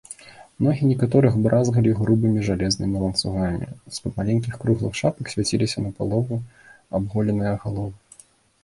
Ногі 0.67 0.87
некаторых 0.91 1.35
бразгалі 1.47 1.91
грубымі 1.99 2.45
жалезнымі 2.47 2.97
ланцугамі, 3.03 3.67
з-пад 3.99 4.11
маленькіх 4.23 4.53
круглых 4.65 4.93
шапак 5.03 5.25
свяціліся 5.37 5.77
напалавіну 5.87 6.45
абголеныя 7.03 7.53
галовы. 7.63 7.95